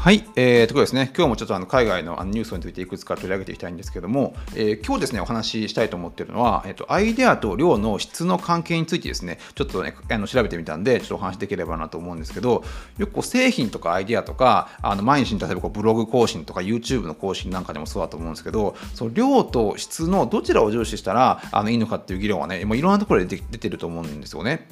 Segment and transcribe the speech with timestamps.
[0.00, 12.64] はい、えー、ということですね、今日もちょっとあの海外のあのニュースについていくつか取り上げていきたいんですけども、えー、今日ですね、お話ししたいと思ってるのは、えーと、アイデアと量の質の関係についてですね、ちょっとね、あの調べてみたんで、ちょっとお話しできればなと思うんですけど、
[12.96, 24.66] よくこう製品とかアイデアとか、あの毎日例えばこうブログ更新とか YouTube の更新なんかでもそうだと思うんですけど、その量と質のどちらを重視したらあのいいのかっていう議論はね、もういろんなところで出てると思うんですよね。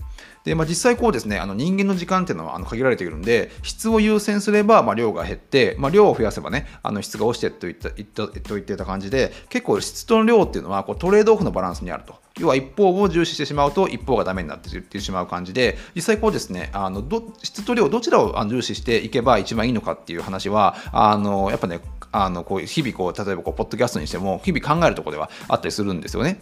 [0.44, 12.14] で、まあ、実際こうですね、あの人間の時間っていうのはあの限られているので、質を優先すればま量が減って、まあ、量を増やせばね、あの質が落ちてといったいったといってた感じで、結構質と量っていうのはこうトレードオフのバランスにあると。
[12.38, 21.80] 要は一方を重視してしまうと一方がダメになっていってしまう感じで実際こうですねあのど質と量どちらを重視していけば一番いいのかっていう話はあのやっぱね
[22.12, 26.40] あのこう日々こう例えばこうポッドキャストにしても日々考えるところではあったりするんですよね。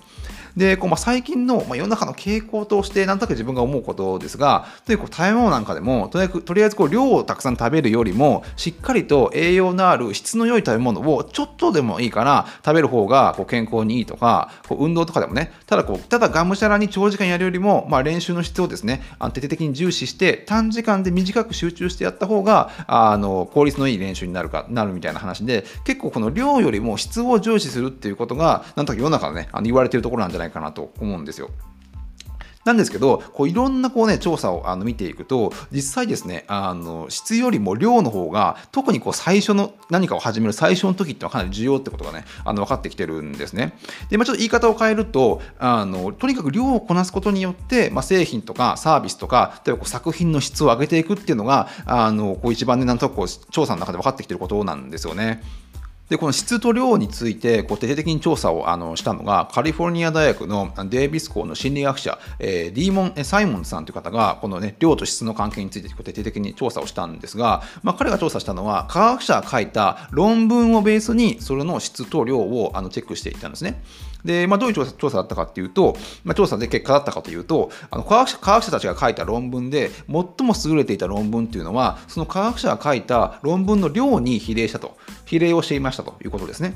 [0.56, 19.02] で、こうまあ、最近の、まあ、世の中の傾向として、なんとなく自分が思うことですが、とにかく食べ物なんかでも、とりあえずとりあえずこう量をたくさん食べるよりも、しっかりと栄養のある質の良い食べ物をちょっとでもいいから食べる方がこう健康にいいとか、こう運動とかでもね、ただこう、ただがむしゃらに長時間やるよりも、まあ、練習の質をですね、
[19.34, 31.50] 徹底的に重視して、短時間で短く集中してやった方が、あの効率のいい練習になるか、なるみたいな話で、結構この量よりも質を重視するっていうことが、なんとか世の中でね、あの言われてるところなんじゃないかなと思うんですよ。
[32.66, 43.78] なんですけど、こういろんなこう、ね、調査をあの見ていくと、実際ですね、あの質よりも量の方が、特にこう最初の何かを始める最初の時ってのはかなり重要ってことがね、あの分かってきてるんですね。
[44.10, 55.40] で、まあ、ちょっと言い方を変えると、あのとにかく量をこなすことによって、まあ、製品とかサービスとか、例えばこう作品の質を上げていくっていうのが、あのこう一番ね、なんとなくこう調査の中で分かってきてることなんですよね。
[56.08, 73.82] でこの質と量についてこう徹底的に調査をあのしたのがカリフォルニア大学のデイビス校の心理学者、えー、ディーモン・サイモンさんという方がこの、ね、量と質の関係について徹底的に調査をしたんですが、まあ、彼が調査したのは科学者が書いた論文をベースにそれの質と量をあのチェックしていたんですね。
[74.26, 86.74] で、まあ、どういう調査調査だったかっていうと、まあ、調査で結果だったかというとあの科学者科学者たちが書いた論文で最も優れていた論文っていうのはその科学者が書いた論文の量に比例したと比例をしていましたということですね。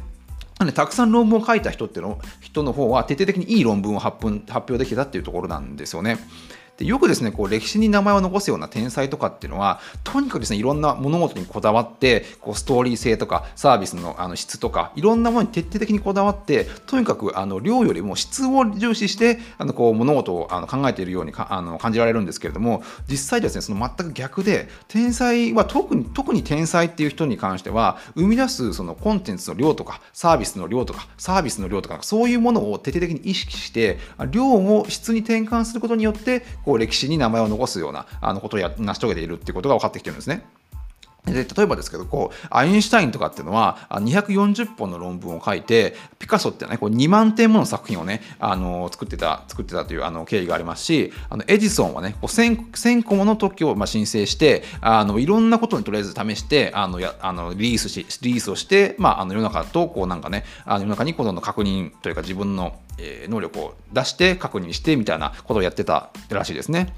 [0.58, 6.18] なのでたくさん論文を書いた人っての人の方は徹底的にいい論文を発表できたっていうところなんですよね。
[6.80, 33.98] でよくですねこう歴史に名前を残すような天才とかっていうのはとにかくですねいろんな物事にこだわってこうストーリー性とかサービスのあの質とかいろんなものに徹底的にこだわってとにかくあの量よりも質を重視してあのこう物事をあの考えているようにあの感じられるんですけれども実際ですねその全く逆で天才は特に特に天才っていう人に関しては生み出すそのコンテンツの量とかサービスの量とかサービスの量とかそういうものを徹底的に意識して
[34.30, 40.46] 量を質に転換することによってこう歴史に名前を残すようなあのことをや成し遂げているっていうことが分かってきてるんですね。
[41.26, 62.78] で例えばですけどこうアインシュタインとかっていうのは240本の論文を書いてピカソってねこう2万点もの作品をねあの作ってた作ってたというあの経緯がありますしあのエジソンはねこう 1000, 1000個もの特許をまあ申請してあのいろんなことにとりあえず試してあのやあのリリースしリリースをして、まあ、あの世の中とこうなんかねあの世の中にこの確認というか自分の
[63.28, 66.94] 能力を出して確認してみたいなことをやってたらしいですね。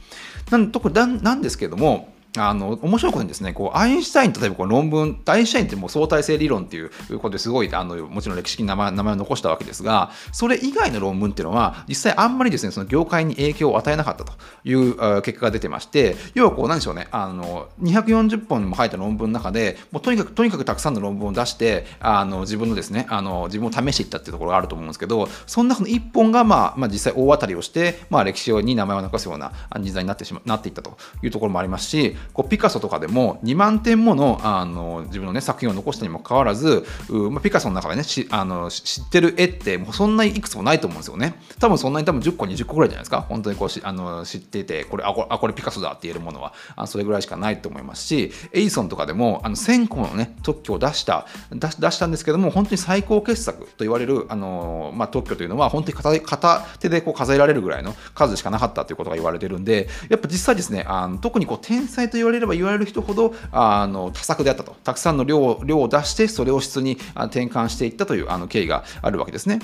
[0.51, 14.33] なん特なんですけれどもあの面白いことにですねこうアインシュタイン例えばこう論文アインシュタインってもう相対性理論っていうことですごいあのもちろん歴史的に名前名前を残したわけですがそれ以外の論文っていうのは実際あんまりですねその業界に影響を与えなかったと
[14.65, 41.35] いう結果が出てまして要はこうなんでしょうねあの240本も書いた論文の中でもうとにかくとにかくたくさんの論文を出してあの自分のですねあの自分を試していったっていうところがあると思うんですけどその中の1本が、まあ、まあ実際大当たりをして、まあ、歴史に名前を残すような時代になってしまなっていったというところもありますしこうピカソとかでも2万点ものあの自分の、ね、作品を残したにもかかわらず、まあ、ピカソの中でねあの知ってる絵ってもうそんないくつもないと思うんですよね。
[41.59, 43.21] 多分そんなに多分10個20個ぐらいじゃないですか。
[43.23, 46.53] 本当にこうしあの知っててこれあこれあこれピカソだって言えるものは。
[46.77, 69.59] あそれぐらいしかないと思いますしエイソンとかでもあの1000個のね特許を出した出出したんですけども本当に最高傑作と言われるあの、まあ、特許というのは本当に片片手でこう数えられるぐらいの数しかなかったということが言われてるんでやっぱ実際ですねあの特にこう天才と言われれば言われる人ほどあの多作であったとたくさんの量量を出してそれを質に転換していったというあの経緯があるわけですね。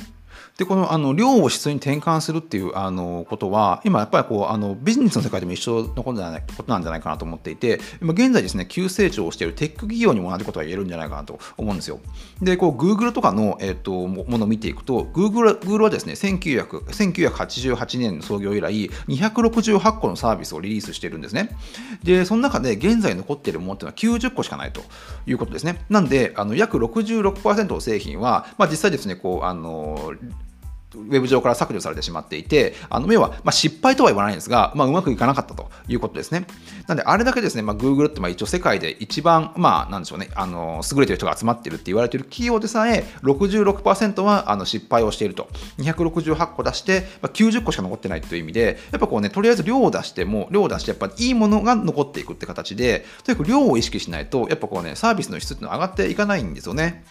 [0.59, 12.01] でこのあの量を質に転換するっていうあのことは今やっぱりこうあのビジネスの世界でも一緒のことじゃないことなんじゃないかなと思っていて今現在ですね急成長をしているテック企業にも同じことが言えるんじゃないかなと思うんですよ。
[12.43, 21.51] でこう Google とかの、えーと、ものを見ていくと Google, Google はですね1900 1988年の創業以来268個のサービスをリリースしているんですね。
[22.03, 24.83] でその中で現在残っているものっていうのは90個しかないと
[25.25, 25.85] いうことですね。
[25.89, 30.15] なんであの約66%の製品は、まあ、実際ですねこうあの
[30.95, 36.47] ウェブ上から削除されてしまっていて、あの要は、まあ、失敗とは言わないんですが、まあ、うまくいかなかったということですね。
[36.87, 45.49] なんで、あれだけですね、まあ、Google ってまあ一応世界で一番、まあ、なんでしょうね、あの優れてる人が集まっているって言われている企業でさえ、66%はあの失敗をしていると。
[45.79, 57.05] 268個出して、まあ、90個しか残ってないという意味で、やっぱこうね、とりあえず量を出しても、量を出して、やっぱいいものが残っていくって形で、とにかく量を意識しないと、やっぱこうね、サービスの質っていうのは上がっていかないんですよね。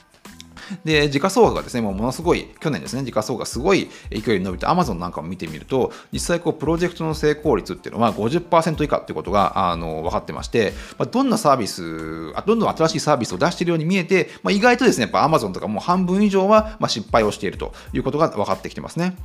[0.84, 19.16] で、時価総額がですね、もうものすごい、去年ですね、時価総額がすごい勢いに伸びて、アマゾンなんかも見てみると、実際こう、プロジェクトの成功率っていうのは50%以下っていうことが、あの、分かってまして、まあ、どんなサービス、あどんどん新しいサービスを出しているように見えて、まあ、意外とですね、やっぱ Amazon とかもう半分以上は、まあ、失敗をしているということが分かってきてますね。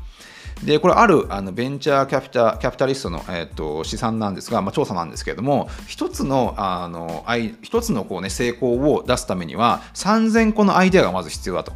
[0.65, 7.25] でこれあるあのベンチャーキャピタキャピタリストの、えーと、試算なんですが、まあ、調査なんですけれども一つのあの
[7.63, 11.73] 一つのこう、ね、成功を出すためには3000個のアイデアがまず必要だと。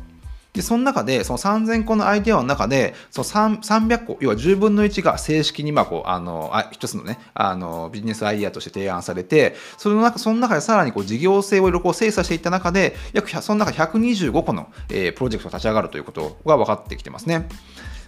[0.56, 3.26] で、その中で、その3000個のアイデアの中で、その
[3.58, 17.46] 300個、要は10分の1が正式に、まあ、こう、あの、一つのね、あの、ビジネスアイデアとして提案されて、その中、その中でさらにこう、事業性をいろいろ精査していった中で、約、その中125個の、えー、プロジェクトが立ち上がるということが分かってきてますね。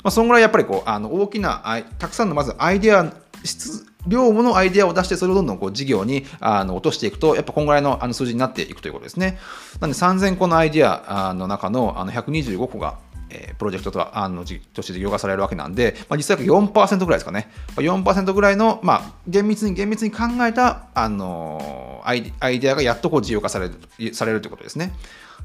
[0.03, 1.63] まあ、そのぐらいやっぱりこう、あの、大きな、
[1.99, 3.13] たくさんのまずアイデア、
[3.45, 9.39] 質、量のアイデアを出して、それをどんどんこう事業にあの落としていくと、やっぱこんぐらいのあの数字になっていくということですね。
[9.81, 12.99] なので3000個のアイデアの中のあの125個が
[13.31, 23.69] えプロジェクトとあのとして事業化されるわけなんで、まあ、実際は4%ぐらいですかね、4%ぐらいの、まあ、厳密に厳密に考えた、あのアイデアがやっとこう事業化され
[23.99, 24.93] るされるということですね。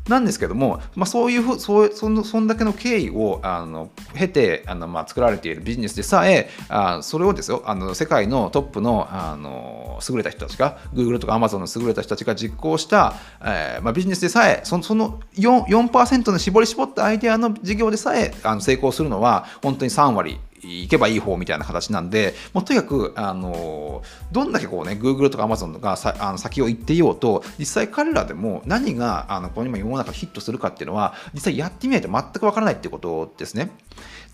[0.08, 33.71] なんですけども、まあ、そういうふそうそのそんだけの経緯をあの経てあの、まあ、作られているビジネスでさえあそれをですよあの世界のトップのあの優れた人たちが Google とか Amazon の優れた人たちが実行した、えーまあ、ビジネスでさえそのその 4%, 4の絞り絞ったアイデアの事業でさえあの成功するのは本当に3割行けばいい方みたいな形なんで、もうとにかく、あのどんだけこうね、Google とか Amazon がさあの先を行っていようと、実際彼らでも何があのこの今世の中ヒットするかっていうのは、実際やってみないと全くわからないっていうことですね。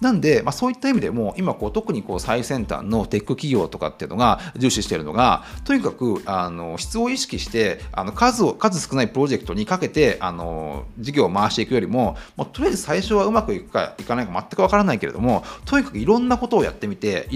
[0.02, 17.28] なんで、まあ、そういった意味でも、今こう、特にこう最先端のテック企業とかっていうのが重視しているのが、とにかくあの質を意識して、あの数を数少ないプロジェクトにかけてあの事業を回していくよりも、もうとりあえず最初はうまくいくかいかないか全くわからないけれども、とにかくいろんなことをやってみて、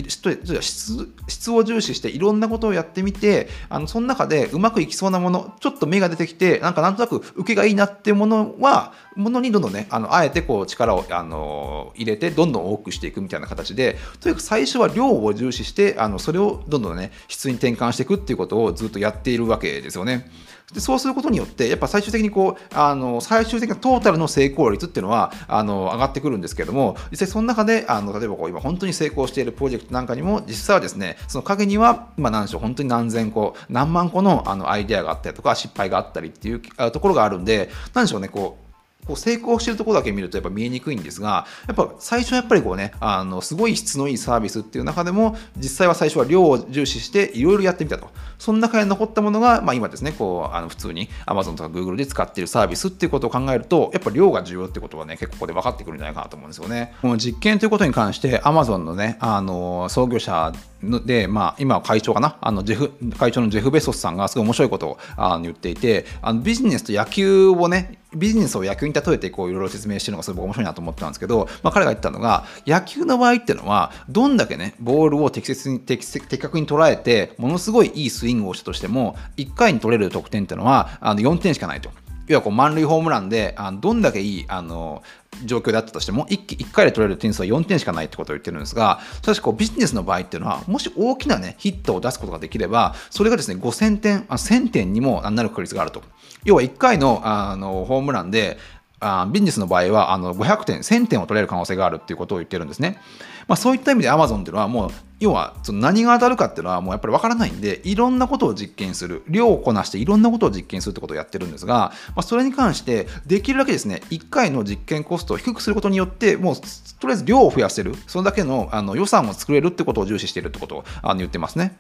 [0.62, 20.30] 質質を重視していろんなことをやってみて、あのその中でうまくいきそうなもの、ちょっと芽が出てきて、なんかなんとなく受けがいいなっていうものは、ものにどんどんね、あのあえてこう力をあの入れて、どんどん多くしていくみたいな形で、とにかく最初は量を重視して、あのそれをどんどんね、質に転換していくっていうことをずっとやっているわけですよね。
[20.74, 36.62] でそうすることによって、やっぱ最終的にこう、あの最終的なトータルの成功率っていうのはあの上がってくるんですけども、実際その中で、あの例えばこう今本当に成功しているプロジェクトなんかにも、実際はですね、その陰には、まあ、何でしょう、本当に何千個、何万個のあのアイデアがあったりとか、失敗があったりっていう
[36.92, 38.63] ところがあるんで、何でしょうね、こう、
[39.06, 48.10] こう成功してるところだけ見るとやっぱ見えにくいんですが、やっぱ最初はやっぱりこうね、あのすごい質のいいサービスっていう中でも、実際は最初は量を重視していろいろやってみたと。
[48.40, 56.94] その中で残ったものが、まあ、今ですね、こうあの普通に Amazon とか Google で使っているサービスっていうことを考えると、やっぱ量が重要ってことはね、結構ここで分かってくるんじゃないかなと思うんですよね。
[57.02, 60.52] この実験ということに関して、Amazon のね、あの創業者
[60.84, 81.92] で、まあ、今は会長かな、あのジェフ会長のジェフ・ベソスさんがすごい面白いことをあの言っていて、あのビジネスと野球をね、ビジネスを野球に例えてこういろいろ説明してるのがすごい面白いなと思ったんですけど、まあ、彼が言ったのが野球の場合っていうのはどんだけねボールを適切に適的確に捉えてものすごいいいスイングをしたとしても1回に取れる得点っていうのはあの4点しかないと。
[82.28, 85.04] 要はこう満塁ホームランであどんだけいいあの
[85.46, 96.04] 状況であったとしても 1, 1回で取れる点数は4点しかないってことを言ってるんですがしかしこうビジネスの場合っていうのはもし大きな、ね、ヒットを出すことができればそれがですね5000点1000点にもなる確率があると。
[96.46, 98.58] 要は1回のあのホームランで
[99.04, 103.00] あビジネスの場合はあの500点1000点を取れる可能性があるっていうことを言ってるんですね。
[103.48, 121.78] まあ、そういった意味で Amazon っていうのはもう要はその何が当たるかっていうのはもうやっぱり分からないんでいろんなことを実験する量をこなしていろんなことを実験するってことをやってるんですが、まあ、それに関してできるだけですね1回の実験コストを低くすることによってもうとりあえず量を増やせるそれだけのあの予算を作れるってことを重視しているってことをあの言ってますね。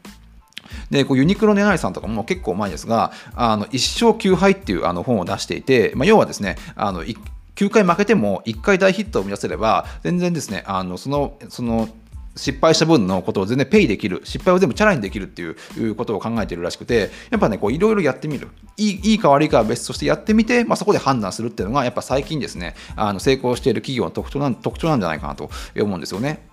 [0.89, 11.89] でこうユニクロの柳井さんとかも結構前ですが「あの一生9敗」っていうあの本を出していて、まあ、要はですねあの9回負けても1回大ヒットを生み出せれば全然ですねあのそのその
[12.35, 26.52] 失敗した分のことを全然ペイできる失敗を全部チャラにできるっていうことを考えてるらしくてやっぱねこういろいろやってみるいいいいか悪いかは別としてやってみて、まあ、そこで判断するっていうのがやっぱ最近ですねあの成功している企業の特徴なん特徴なんじゃないかなと思うんですよね。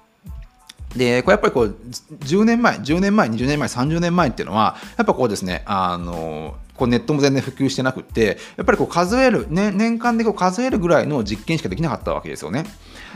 [0.96, 1.76] で、これやっぱりこう、
[2.20, 12.64] 10年前、10年前、20年前、30年前っていうのは、やっぱこうですね、あの、こうネットも全然普及してなくて、やっぱりこう数える、ね、年間でこう数えるぐらいの実験しかできなかったわけですよね。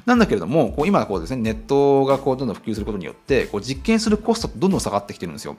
[0.05, 5.57] なんだけれども、こう今こうですね、ネットがこうどんどん普及することによって、こう実験するコストってどんどん下がってきてるんですよ。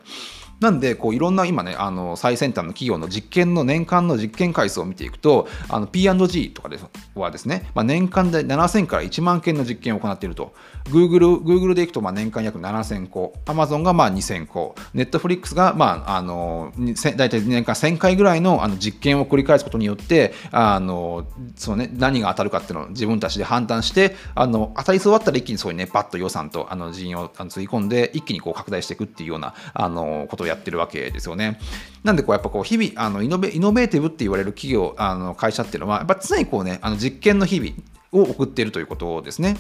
[0.60, 6.78] なんで、こういろんな今ね、あの最先端の企業の実験の年間の実験回数を見ていくと、あの P&G とかで
[7.16, 10.54] はですね、まあ、年間で7000から1万件の実験を行っていると。
[10.86, 31.60] Google, Google でいくとまあ年間約7000個、Amazon がまあ2000個、Netflix がまああの大体年間1000回ぐらいのあの実験を繰り返すことによって、あのそのね、何が当たるかっていうのを自分たちで判断して、あの当たりそうだったら一気にそういうね、バッと予算とあの人員をつぎ込んで、一気にこう拡大していくっていうようなあのことをやってるわけですよね。
[32.04, 37.72] なんでこうやっぱこう日々あのイノベイノベーティブって言われる企業あの会社っていうのはやっぱ常にこうねあの実験の日々
[38.12, 39.58] を送っているということですね。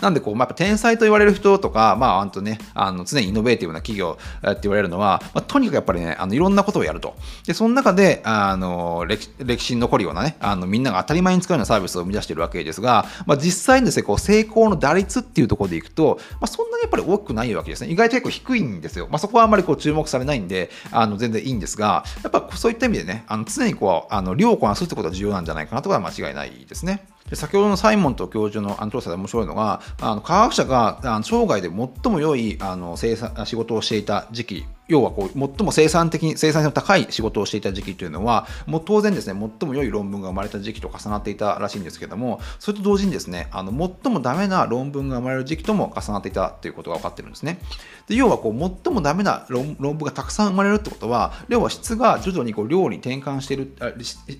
[0.00, 7.14] なんでこう、まあ、天才と言われる人とか、まあ、あとね、あの常にイノベーティブな企業って言われるのは、まあ、とにかくやっぱりね、あのいろんなことをやると。
[7.46, 17.90] で、その中で、あの歴歴史に残るようなね、あのみんなが当たり前に使うようなサービスを生み出しているわけですが、まあ、実際にですね、こう成功の打率っていうところでいくと、まあ、そんなにやっぱり大きくないわけですね。
[17.90, 19.08] 意外と結構低いんですよ。
[19.10, 27.06] まあ、そこはあんまりこう注目されないんで、あの全然いいんですが、やっぱそういった意味でね、あの常にこう、あの量をこなすってことが重要なんじゃないかなとは間違いないですね。
[27.30, 43.70] で先ほどのサイモンと教授の調査で面白いのがあの科学者があの生涯で最も良いあの生産仕事をしていた時期要はこう最も生産的に生産性の高い仕事をしていた時期というのはもう当然ですね最も良い論文が生まれた時期と重なっていたらしいんですけどもそれと同時にですねあの
[44.02, 47.58] 最もダメな論文が生まれる時期とも重なっていたということが分かってるんですね。
[48.08, 53.92] で要はこう最もダメな論文がたくさん生まれるってことは要は質が徐々にこう量に転換しているあ、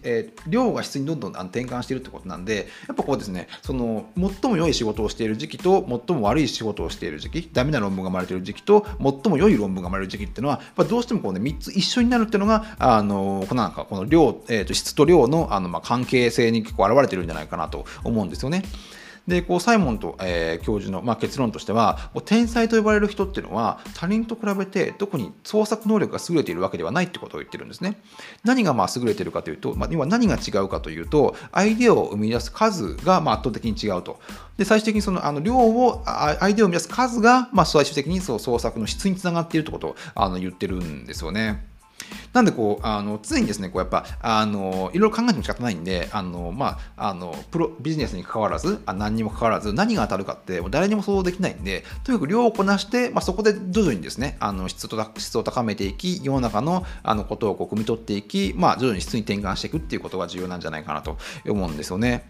[0.02, 18.62] えー、量が質にどんどん転換しているってことなんでやっぱこうですねその最も良い仕事をしている時期と最も悪い仕事をしている時期ダメな論文が生まれている時期と最も良い論文が生まれる時期っていうのはやっぱどうしてもこう、ね、3つ一緒になるっていうのがあのこのなんかこの量、えー、と質と量のあの、まあ、関係性に結構現れてるんじゃないかなと思うんですよね。
[19.28, 28.00] でこうサイモンと、えー、教授の、まあ、結論としては天才と呼ばれる人っていうのは他人と比べて特に創作能力が優れているわけではないってことを言ってるんですね。
[28.42, 34.18] 何がまあ優れているかというと、まあ、今何が違うかというとアイデアを生み出す数がまあ圧倒的に違うと。
[34.56, 41.66] で最終的にそのあの量をアイデアを生み出す数が、まあ、最終的にそう創作の質につながっているってことをあの言ってるんですよね。
[42.32, 62.28] なんでこうあの常にですねこうやっぱあのいろいろ考えても仕方ないんであの、まあ、あのプロビジネスに関わらずあ何にも関わらず何が当たるかってもう誰にも想像できないんでとにかく量をこなして、まあ、そこで徐々にですねあの質と質を高めていき世の中のあのことをこう汲み取っていき、まあ、徐々に質に転換していくっていうことが重要なんじゃないかなと思うんですよね。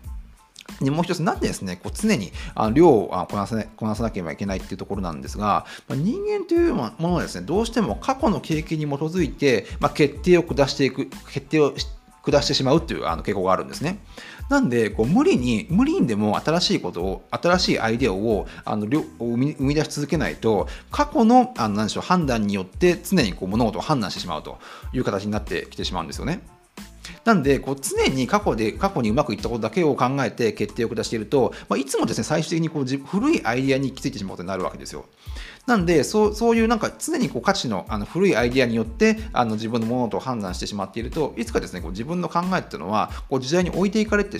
[0.80, 2.32] でもう一つ、なんでですね、こう常に
[2.72, 11.74] 量をこなさなこなさなければいけないっていうところなんですが、ま、人間というものはですね、どうしても過去の経験に基づいて、ま、決定を下していく、決定を
[12.24, 13.98] 下してしまうっていうあの傾向があるんですね。
[14.50, 24.58] なんで、こう無理に、無理にでも新しいことを、新しいアイデアをあの生み生み出し続けないと、過去のあの何でしょう判断によって常にこう物事を判断してしまうと
[24.92, 26.57] いう形になってきてしまうんですよね。
[27.28, 35.04] なんで、こう常に過去で、過去にうまくいったことだけを考えて決定を下していると、まあ、いつもですね、最終的にこう古いアイデアに行き着いてしまうことになるわけですよ。
[35.68, 44.38] なんで、そうそういうなんか常にこう価値のあの古いアイデアによってあの自分の物事を判断してしまっていると、いつかですね、こう自分の考えっていうのはこう時代に置いていかれて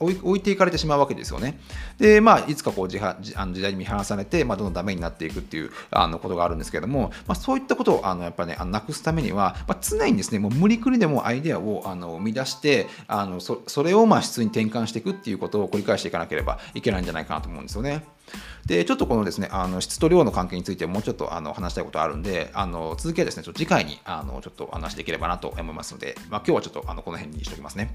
[0.00, 1.60] 置いていかれてしまうわけですよね。
[1.98, 18.04] で、まあ、いつかこう時あの時代に見放されて、まあ、どんどんダメになっていくっていうあのことがあるんですけども、まあ、そういったことをあのやっぱね、あのなくすためには、まあ、常にですね、もう無理くりでもアイデアをあの生み出して、あのそそれをまあ質に転換していくっていうことを繰り返していかなければいけないんじゃないかなと思うんですよね。
[18.66, 27.94] で、ちょっとこのですね、あの質と量の関係についてもうちょっとあの話したいことあるんで、あの続きはですね、ちょっと次回にあのちょっと話しできればなと思いますので、まあ、今日はちょっとあのこの辺にしておきますね。